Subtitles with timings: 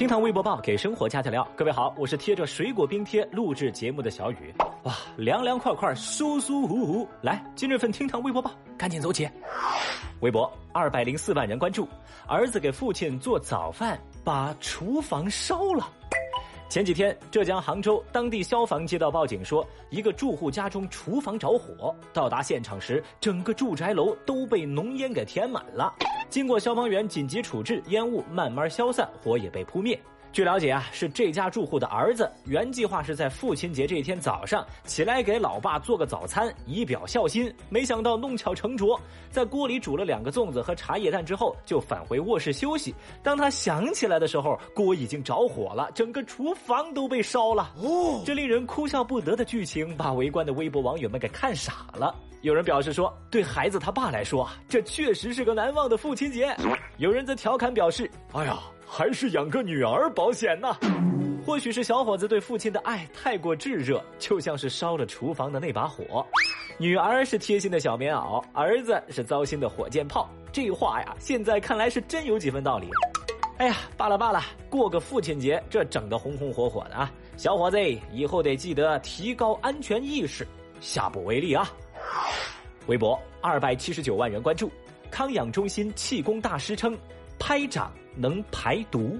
[0.00, 4.50] 厅堂微博报给生活加点料，各位好，我是贴着水果冰贴录制节目的小雨。
[4.84, 7.06] 哇，凉凉快快，舒舒服服。
[7.20, 9.28] 来，今日份厅堂微博报，赶紧走起。
[10.20, 11.86] 微博二百零四万人关注，
[12.26, 15.86] 儿子给父亲做早饭，把厨房烧了。
[16.70, 21.92] 前几天，浙江杭州当地消防接到报警说，一个住户家中厨房着火。
[22.12, 25.92] 到达现场时，整个住宅楼都被浓烟给填满了。
[26.28, 30.00] 经过消防员紧急处置，烟雾慢慢消散，火也被扑灭。
[30.32, 37.52] 据了解啊，是这家住户的儿子原计划是在父亲节这一天早上起来给老爸做个早餐，以表孝心。
[37.68, 38.98] 没想到弄巧成拙，
[39.28, 42.94] 在锅里煮了两个粽子和茶叶蛋之后，就返回卧室休息。
[43.24, 47.74] 当他想起来的时候，锅已经着火了，整个厨房都被烧了。
[47.82, 52.14] 哦，这令人哭笑不得的剧情，把围观的微博网友们给看傻了。
[52.42, 56.56] 有人表示说，对孩子他爸来说啊，这确实是个难忘的父亲节。
[56.98, 58.56] 有人则调侃表示：“哎呀。”
[58.92, 60.76] 还是养个女儿保险呐。
[61.46, 66.26] 或许是小伙子对父亲的爱太过炙热，就像是烧了厨房的那把火。
[66.76, 70.28] 女儿是贴心的小棉袄，儿子是糟心的火箭炮。
[70.52, 72.88] 这话呀，现在看来是真有几分道理。
[73.58, 77.12] 哎呀，罢了罢了，过个父亲节，这整得红红火火的啊！
[77.36, 77.78] 小伙子，
[78.12, 80.44] 以后得记得提高安全意识，
[80.80, 81.70] 下不为例啊。
[82.86, 84.68] 微博二百七十九万人关注，
[85.12, 86.98] 康养中心气功大师称。
[87.38, 89.18] 拍掌能排毒。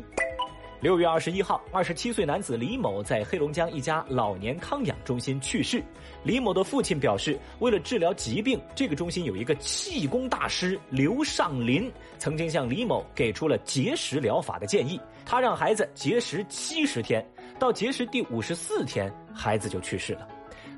[0.83, 5.83] 六月二十一号，二十七岁男子李某在黑龙江一家老年康养中心去世。
[6.23, 14.99] 李某的父亲表示，为了治疗疾病，这个中心有一个气功大师刘尚林，曾经向李某给出了节食疗法的建议。
[15.27, 17.23] 他让孩子节食七十天，
[17.59, 20.27] 到节食第五十四天，孩子就去世了。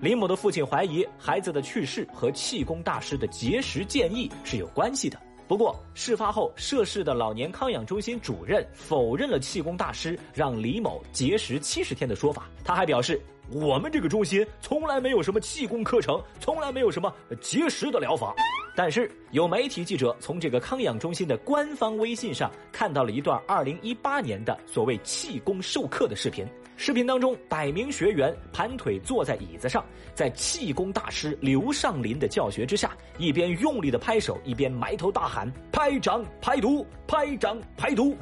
[0.00, 5.16] 李某的父亲怀疑孩子的去世和气功大师的节食建议是有关系的。
[5.52, 12.48] 不过，事发后涉事的老年康养中心主任否认了气功大师让李某节食七十天的说法。
[12.64, 18.34] 他还表示，我们这个中心从来没有什么气功课程，从来没有什么节食的疗法。
[18.74, 26.46] 但是，有媒体记者从这个康养中心的官方微信上看到了一段二零一八年的所谓气功授课的视频。
[26.84, 38.16] 视频当中，百名学员盘腿坐在椅子上，在气功大师刘尚林的教学之下，一边用力的拍手，一边埋头大喊“拍掌排毒，拍掌排毒”。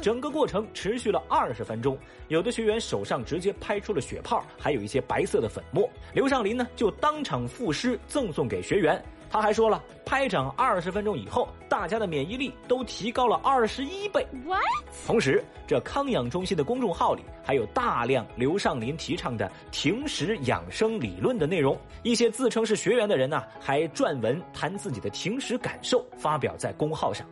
[0.00, 1.98] 整个过程持续了二十分钟，
[2.28, 5.90] 有的学员手上直接拍出了血泡，还有一些白色的粉末。
[6.12, 9.04] 刘尚林呢，就当场赋诗赠送给学员。
[9.34, 14.24] 他还说了，拍掌二十分钟以后，大家的免疫力都提高了二十一倍。
[14.46, 14.62] What？
[15.08, 21.76] 同时，这康养中心的公众号里还有大量刘尚林提倡的停食养生理论的内容。
[22.04, 27.26] 一些自称是学员的人呢，还撰文谈自己的停食感受，发表在公号上。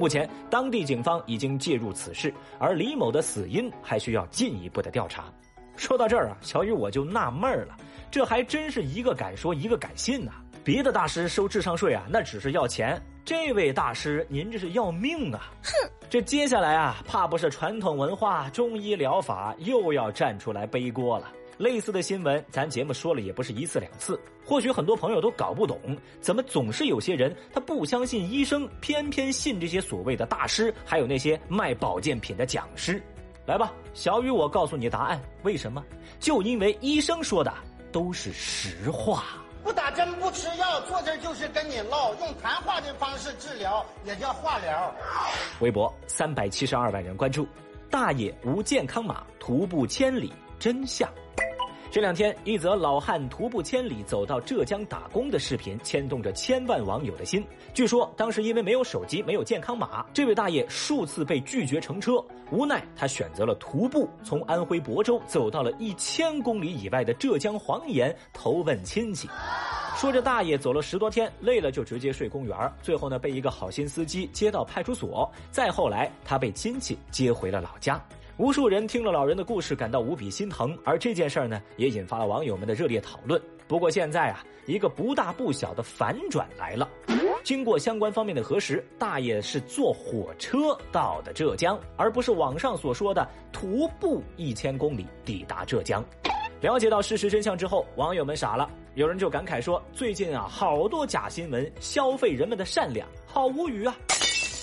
[0.00, 5.24] 目前，当地警方已经介入此事，而李某的死因还需要进一步的调查。
[5.76, 7.76] 说到这儿啊，小雨我就纳闷了，
[8.10, 10.32] 这还真是一个敢说，一个敢信呐。
[10.68, 13.00] 别的大师收智商税啊，那只是要钱。
[13.24, 15.50] 这位大师，您这是要命啊！
[15.62, 15.72] 哼，
[16.10, 21.32] 这接下来啊，怕不是传统文化、中医疗法又要站出来背锅了。
[21.56, 24.20] 类似的新闻，咱节目说了也不是一次两次。
[24.44, 25.80] 或许很多朋友都搞不懂，
[26.20, 33.02] 怎么总是有些人他不相信医生，偏偏信这些所谓的大师，还有那些卖保健品的讲师。
[33.46, 35.18] 来吧，小雨，我告诉你答案。
[35.44, 35.82] 为什么？
[36.20, 37.50] 就因为医生说的
[37.90, 39.24] 都是实话。
[39.90, 44.94] 真不吃药，坐这就是跟你唠，用谈话的方式治疗也叫化疗。
[45.60, 47.46] 微博三百七十二万人关注，
[47.90, 51.08] 大爷无健康码徒步千里真相。
[51.90, 57.42] 这两天，一则老汉徒步千里走到浙江打工的视频牵动着千万网友的心。
[57.72, 69.26] 据说当时因为没有手机、没有健康码，这位大爷数次被拒绝乘车，无奈他选择了徒步，从安徽亳州走到了一千公里以外的浙江黄岩投奔亲戚。
[69.96, 77.98] 说这大爷走了十多天，累了就直接睡公园，最后呢被一个好心司机接到派出所，再后来他被亲戚接回了老家。
[78.38, 83.40] 无数人听了老人的故事，感到无比心疼，而这件事儿呢，也引发了网友们的热烈讨论。
[83.66, 86.88] 不过现在啊，一个不大不小的反转来了。
[87.42, 96.04] 经过相关方面的核实，大爷是坐火车到的浙江，而不是网上所说的徒步一千公里抵达浙江。
[96.60, 103.96] 了解到事实真相之后，网友们傻了，有人就感慨说：“最近啊，好多假新闻消费人们的善良，好无语啊。”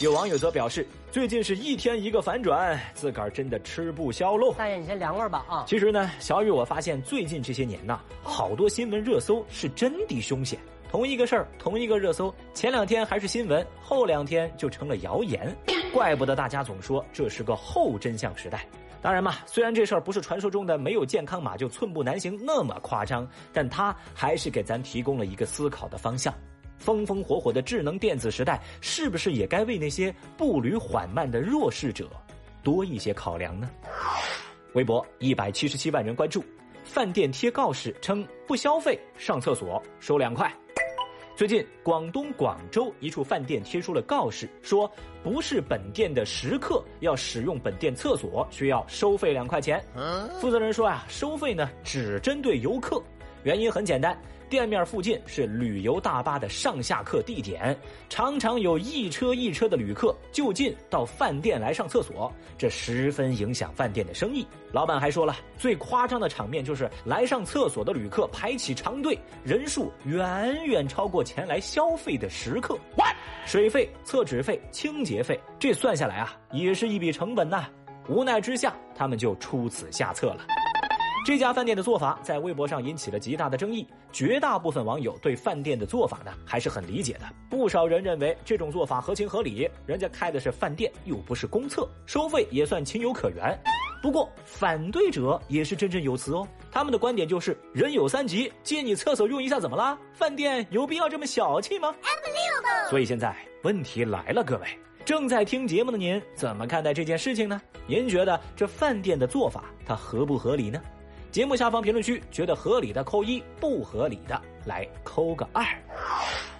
[0.01, 4.53] 有网友则表示，最近是一天一个反转，自个儿真的吃不消喽。
[4.57, 5.63] 大爷，你先凉快吧啊！
[5.65, 10.59] 其实呢，小雨我发现最近这些年呐，好多新闻热搜是真的凶险。
[10.89, 15.55] 同一个事儿，同一个热搜，前两天还是新闻，后两天就成了谣言。
[15.93, 18.67] 怪不得大家总说这是个后真相时代。
[19.01, 26.33] 当然嘛，虽然这事儿不是传说中的没有健康码就寸步难行那么夸张，但它还是给咱提供了一个思考的方向。
[26.77, 32.09] 风风火火的智能电子时代，是不是也该为那些步履缓慢的弱势者
[32.63, 33.69] 多一些考量呢？
[34.73, 36.43] 微博一百七十七万人关注。
[36.83, 40.53] 饭店贴告示称不消费上厕所收两块。
[41.35, 44.89] 最近，广东广州一处饭店贴出了告示，说
[45.21, 49.83] 不是本店的食客要使用本店厕所，需要收费两块钱。
[50.39, 53.03] 负责人说啊，收费呢只针对游客，
[53.45, 54.17] 原因很简单。
[54.47, 57.75] 店面附近是旅游大巴的上下客地点，
[58.09, 64.45] 常常有一车一车的旅客就近到饭店来上厕所，这十分影响饭店的生意。
[64.71, 72.77] 老板还说了，最夸张的场面就是来上厕所的旅客排起长队，人数远远超过前来消费的食客。
[73.45, 77.67] 水费、厕纸费、清洁费，这算下来啊，也是一笔成本呐。
[78.07, 80.45] 无奈之下，他们就出此下策了。
[81.25, 87.21] 这家饭店的做法在微博上引起了极大的争议，绝大部分网友对饭店的做法呢还是很理解的。
[87.49, 93.59] 不少人认为这种做法合情合理，人家开的是饭店，又不是公厕，收费也算情有可原。
[94.03, 99.97] 不过反对者也是振振有词哦，他们的观点就是人有三急，借你厕所用一下怎么啦？
[100.13, 101.91] 饭店有必要这么小气吗？
[102.87, 104.67] 所以现在问题来了，各位
[105.03, 107.59] 正在听节目的您怎么看待这件事情呢？
[107.87, 110.79] 您觉得这饭店的做法它合不合理呢？
[111.35, 115.65] 节目下方评论区，觉得合理的扣一，不合理的来扣个二。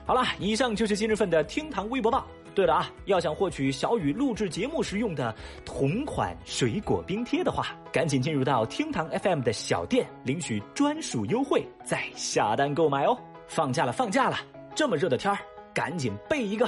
[0.05, 2.27] 好了，以上就是今日份的厅堂微博报。
[2.53, 5.33] 对了啊，要想获取小雨录制节目时用的
[5.63, 13.17] 同款水果冰贴的话，赶紧进入到厅堂 FM 的小店领取专属优惠，再下单购买哦。
[13.47, 14.37] 放假了，放假了，
[14.75, 15.39] 这么热的天儿，
[15.73, 16.67] 赶紧备一个。